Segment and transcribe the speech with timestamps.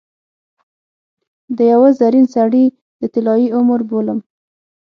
[1.57, 2.65] د یوه زرین سړي
[2.99, 4.19] د طلايي عمر بولم.